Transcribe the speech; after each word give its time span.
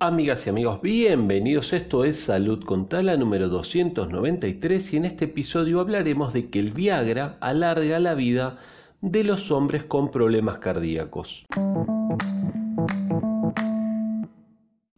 Amigas 0.00 0.46
y 0.46 0.50
amigos, 0.50 0.80
bienvenidos. 0.80 1.72
Esto 1.72 2.04
es 2.04 2.20
Salud 2.20 2.62
con 2.62 2.86
Tala 2.86 3.16
número 3.16 3.48
293 3.48 4.92
y 4.92 4.96
en 4.96 5.04
este 5.06 5.24
episodio 5.24 5.80
hablaremos 5.80 6.32
de 6.32 6.50
que 6.50 6.60
el 6.60 6.70
Viagra 6.70 7.36
alarga 7.40 7.98
la 7.98 8.14
vida 8.14 8.58
de 9.00 9.24
los 9.24 9.50
hombres 9.50 9.82
con 9.82 10.12
problemas 10.12 10.60
cardíacos. 10.60 11.46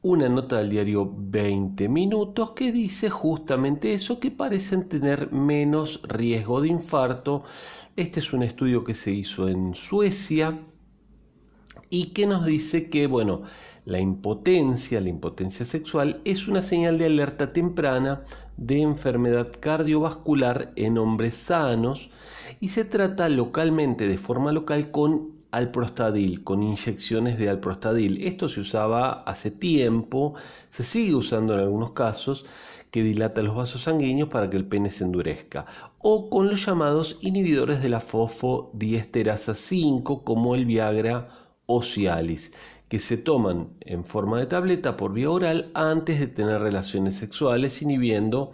Una 0.00 0.30
nota 0.30 0.56
del 0.56 0.70
diario 0.70 1.12
20 1.14 1.90
minutos 1.90 2.52
que 2.52 2.72
dice 2.72 3.10
justamente 3.10 3.92
eso, 3.92 4.18
que 4.18 4.30
parecen 4.30 4.88
tener 4.88 5.30
menos 5.30 6.00
riesgo 6.04 6.62
de 6.62 6.68
infarto. 6.68 7.44
Este 7.96 8.20
es 8.20 8.32
un 8.32 8.42
estudio 8.42 8.82
que 8.82 8.94
se 8.94 9.12
hizo 9.12 9.46
en 9.46 9.74
Suecia 9.74 10.58
y 11.90 12.06
que 12.06 12.26
nos 12.26 12.44
dice 12.44 12.90
que, 12.90 13.06
bueno, 13.06 13.42
la 13.84 14.00
impotencia, 14.00 15.00
la 15.00 15.08
impotencia 15.08 15.64
sexual, 15.64 16.20
es 16.24 16.48
una 16.48 16.62
señal 16.62 16.98
de 16.98 17.06
alerta 17.06 17.52
temprana 17.52 18.24
de 18.56 18.80
enfermedad 18.80 19.52
cardiovascular 19.60 20.72
en 20.76 20.98
hombres 20.98 21.36
sanos 21.36 22.10
y 22.60 22.68
se 22.68 22.84
trata 22.84 23.28
localmente, 23.28 24.08
de 24.08 24.18
forma 24.18 24.52
local, 24.52 24.90
con 24.90 25.36
alprostadil, 25.52 26.42
con 26.42 26.62
inyecciones 26.62 27.38
de 27.38 27.48
alprostadil. 27.48 28.22
Esto 28.22 28.48
se 28.48 28.60
usaba 28.60 29.22
hace 29.22 29.50
tiempo, 29.50 30.34
se 30.70 30.82
sigue 30.82 31.14
usando 31.14 31.54
en 31.54 31.60
algunos 31.60 31.92
casos, 31.92 32.44
que 32.90 33.02
dilata 33.02 33.42
los 33.42 33.54
vasos 33.54 33.82
sanguíneos 33.82 34.28
para 34.28 34.48
que 34.48 34.56
el 34.56 34.66
pene 34.66 34.90
se 34.90 35.04
endurezca, 35.04 35.66
o 35.98 36.30
con 36.30 36.48
los 36.48 36.64
llamados 36.64 37.18
inhibidores 37.20 37.82
de 37.82 37.88
la 37.88 38.00
fosfodiesterasa 38.00 39.54
5, 39.54 40.24
como 40.24 40.54
el 40.54 40.64
Viagra 40.64 41.45
o 41.66 41.82
que 42.88 42.98
se 43.00 43.16
toman 43.16 43.68
en 43.80 44.04
forma 44.04 44.38
de 44.38 44.46
tableta 44.46 44.96
por 44.96 45.12
vía 45.12 45.30
oral 45.30 45.70
antes 45.74 46.20
de 46.20 46.28
tener 46.28 46.60
relaciones 46.60 47.14
sexuales, 47.14 47.82
inhibiendo, 47.82 48.52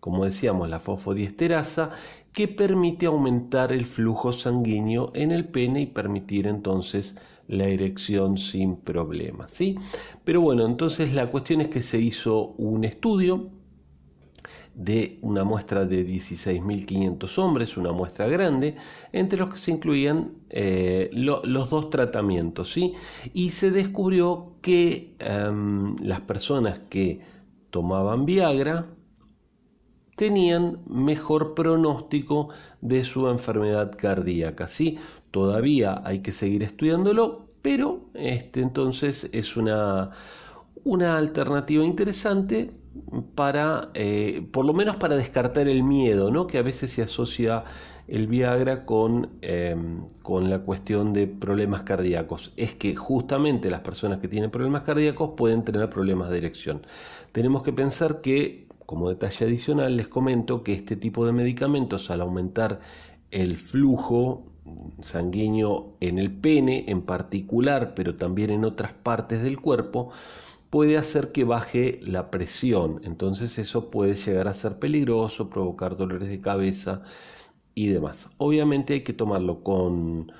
como 0.00 0.24
decíamos, 0.24 0.68
la 0.68 0.80
fosfodiesterasa, 0.80 1.90
que 2.32 2.46
permite 2.46 3.06
aumentar 3.06 3.72
el 3.72 3.86
flujo 3.86 4.32
sanguíneo 4.32 5.10
en 5.14 5.32
el 5.32 5.46
pene 5.46 5.80
y 5.80 5.86
permitir 5.86 6.46
entonces 6.46 7.16
la 7.48 7.66
erección 7.66 8.38
sin 8.38 8.76
problemas. 8.76 9.50
¿sí? 9.50 9.76
Pero 10.24 10.40
bueno, 10.40 10.66
entonces 10.66 11.12
la 11.12 11.30
cuestión 11.30 11.60
es 11.60 11.68
que 11.68 11.82
se 11.82 12.00
hizo 12.00 12.54
un 12.58 12.84
estudio 12.84 13.50
de 14.74 15.18
una 15.22 15.44
muestra 15.44 15.84
de 15.84 16.06
16.500 16.06 17.38
hombres, 17.38 17.76
una 17.76 17.92
muestra 17.92 18.28
grande, 18.28 18.76
entre 19.12 19.38
los 19.38 19.50
que 19.50 19.58
se 19.58 19.70
incluían 19.72 20.32
eh, 20.48 21.10
los 21.12 21.70
dos 21.70 21.90
tratamientos, 21.90 22.72
¿sí? 22.72 22.94
Y 23.34 23.50
se 23.50 23.70
descubrió 23.70 24.54
que 24.62 25.14
em, 25.18 25.96
las 25.98 26.20
personas 26.22 26.80
que 26.88 27.20
tomaban 27.70 28.24
Viagra 28.26 28.86
tenían 30.16 30.80
mejor 30.86 31.54
pronóstico 31.54 32.50
de 32.80 33.02
su 33.04 33.28
enfermedad 33.28 33.92
cardíaca, 33.96 34.66
¿sí? 34.66 34.98
Todavía 35.30 36.02
hay 36.04 36.20
que 36.20 36.32
seguir 36.32 36.62
estudiándolo, 36.62 37.48
pero 37.62 38.10
este, 38.14 38.60
entonces 38.60 39.30
es 39.32 39.56
una, 39.56 40.10
una 40.84 41.16
alternativa 41.16 41.84
interesante 41.84 42.70
para, 43.34 43.90
eh, 43.94 44.46
por 44.52 44.64
lo 44.64 44.72
menos 44.72 44.96
para 44.96 45.16
descartar 45.16 45.68
el 45.68 45.82
miedo, 45.82 46.30
¿no? 46.30 46.46
que 46.46 46.58
a 46.58 46.62
veces 46.62 46.90
se 46.90 47.02
asocia 47.02 47.64
el 48.08 48.26
Viagra 48.26 48.84
con, 48.84 49.30
em, 49.40 50.06
con 50.22 50.50
la 50.50 50.60
cuestión 50.60 51.12
de 51.12 51.28
problemas 51.28 51.84
cardíacos. 51.84 52.52
Es 52.56 52.74
que 52.74 52.96
justamente 52.96 53.70
las 53.70 53.80
personas 53.80 54.18
que 54.18 54.28
tienen 54.28 54.50
problemas 54.50 54.82
cardíacos 54.82 55.30
pueden 55.36 55.64
tener 55.64 55.88
problemas 55.88 56.30
de 56.30 56.38
erección. 56.38 56.86
Tenemos 57.32 57.62
que 57.62 57.72
pensar 57.72 58.20
que, 58.20 58.66
como 58.86 59.08
detalle 59.08 59.46
adicional, 59.46 59.96
les 59.96 60.08
comento 60.08 60.64
que 60.64 60.72
este 60.72 60.96
tipo 60.96 61.24
de 61.24 61.32
medicamentos, 61.32 62.10
al 62.10 62.20
aumentar 62.22 62.80
el 63.30 63.56
flujo 63.56 64.50
sanguíneo 65.00 65.96
en 66.00 66.18
el 66.18 66.32
pene 66.32 66.84
en 66.88 67.02
particular, 67.02 67.94
pero 67.94 68.16
también 68.16 68.50
en 68.50 68.64
otras 68.64 68.92
partes 68.92 69.42
del 69.42 69.60
cuerpo, 69.60 70.10
puede 70.70 70.96
hacer 70.98 71.32
que 71.32 71.44
baje 71.44 72.00
la 72.02 72.30
presión. 72.30 73.00
Entonces 73.04 73.58
eso 73.58 73.90
puede 73.90 74.14
llegar 74.14 74.48
a 74.48 74.54
ser 74.54 74.78
peligroso, 74.78 75.50
provocar 75.50 75.96
dolores 75.96 76.28
de 76.28 76.40
cabeza 76.40 77.02
y 77.74 77.88
demás. 77.88 78.30
Obviamente 78.38 78.94
hay 78.94 79.04
que 79.04 79.12
tomarlo 79.12 79.62
con 79.64 80.32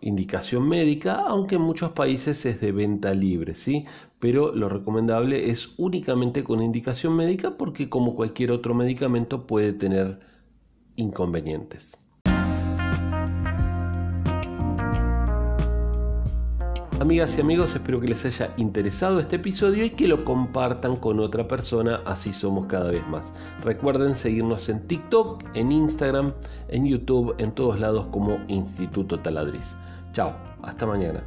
indicación 0.00 0.68
médica, 0.68 1.16
aunque 1.26 1.56
en 1.56 1.62
muchos 1.62 1.92
países 1.92 2.44
es 2.46 2.60
de 2.60 2.72
venta 2.72 3.14
libre, 3.14 3.54
¿sí? 3.54 3.86
Pero 4.18 4.54
lo 4.54 4.68
recomendable 4.68 5.50
es 5.50 5.74
únicamente 5.78 6.44
con 6.44 6.62
indicación 6.62 7.16
médica 7.16 7.56
porque 7.58 7.88
como 7.88 8.14
cualquier 8.16 8.52
otro 8.52 8.74
medicamento 8.74 9.46
puede 9.46 9.72
tener 9.72 10.20
inconvenientes. 10.96 12.01
Amigas 17.02 17.36
y 17.36 17.40
amigos, 17.40 17.74
espero 17.74 18.00
que 18.00 18.06
les 18.06 18.24
haya 18.24 18.54
interesado 18.58 19.18
este 19.18 19.34
episodio 19.34 19.84
y 19.84 19.90
que 19.90 20.06
lo 20.06 20.24
compartan 20.24 20.94
con 20.94 21.18
otra 21.18 21.48
persona, 21.48 22.00
así 22.04 22.32
somos 22.32 22.66
cada 22.66 22.92
vez 22.92 23.04
más. 23.08 23.34
Recuerden 23.60 24.14
seguirnos 24.14 24.68
en 24.68 24.86
TikTok, 24.86 25.42
en 25.54 25.72
Instagram, 25.72 26.32
en 26.68 26.86
YouTube, 26.86 27.34
en 27.38 27.50
todos 27.56 27.80
lados 27.80 28.06
como 28.12 28.38
Instituto 28.46 29.18
Taladriz. 29.18 29.74
Chao, 30.12 30.32
hasta 30.62 30.86
mañana. 30.86 31.24